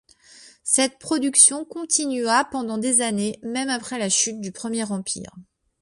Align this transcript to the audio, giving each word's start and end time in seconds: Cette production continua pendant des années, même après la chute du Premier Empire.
Cette 0.63 0.97
production 0.97 1.63
continua 1.63 2.43
pendant 2.45 2.79
des 2.79 3.01
années, 3.01 3.37
même 3.43 3.69
après 3.69 3.99
la 3.99 4.09
chute 4.09 4.41
du 4.41 4.51
Premier 4.51 4.83
Empire. 4.91 5.29